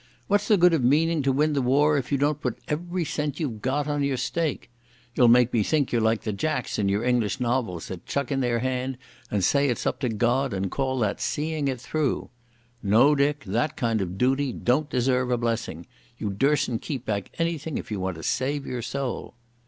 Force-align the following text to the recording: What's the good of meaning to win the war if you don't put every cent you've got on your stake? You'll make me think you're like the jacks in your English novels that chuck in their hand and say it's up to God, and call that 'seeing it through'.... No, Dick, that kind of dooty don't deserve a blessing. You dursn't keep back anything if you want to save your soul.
What's 0.27 0.47
the 0.47 0.57
good 0.57 0.73
of 0.73 0.83
meaning 0.83 1.21
to 1.21 1.31
win 1.31 1.53
the 1.53 1.61
war 1.61 1.95
if 1.95 2.11
you 2.11 2.17
don't 2.17 2.41
put 2.41 2.57
every 2.67 3.05
cent 3.05 3.39
you've 3.39 3.61
got 3.61 3.87
on 3.87 4.01
your 4.01 4.17
stake? 4.17 4.71
You'll 5.13 5.27
make 5.27 5.53
me 5.53 5.61
think 5.61 5.91
you're 5.91 6.01
like 6.01 6.23
the 6.23 6.33
jacks 6.33 6.79
in 6.79 6.89
your 6.89 7.03
English 7.03 7.39
novels 7.39 7.87
that 7.89 8.07
chuck 8.07 8.31
in 8.31 8.39
their 8.39 8.57
hand 8.57 8.97
and 9.29 9.43
say 9.43 9.69
it's 9.69 9.85
up 9.85 9.99
to 9.99 10.09
God, 10.09 10.53
and 10.55 10.71
call 10.71 10.97
that 11.01 11.21
'seeing 11.21 11.67
it 11.67 11.79
through'.... 11.79 12.31
No, 12.81 13.13
Dick, 13.13 13.43
that 13.43 13.77
kind 13.77 14.01
of 14.01 14.17
dooty 14.17 14.51
don't 14.51 14.89
deserve 14.89 15.29
a 15.29 15.37
blessing. 15.37 15.85
You 16.17 16.31
dursn't 16.31 16.81
keep 16.81 17.05
back 17.05 17.29
anything 17.37 17.77
if 17.77 17.91
you 17.91 17.99
want 17.99 18.17
to 18.17 18.23
save 18.23 18.65
your 18.65 18.81
soul. 18.81 19.35